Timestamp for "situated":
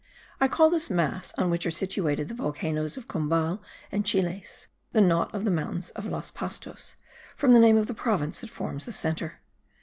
1.69-2.27